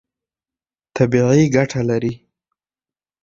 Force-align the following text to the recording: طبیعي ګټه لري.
طبیعي 0.95 1.43
ګټه 1.55 1.81
لري. 1.89 2.13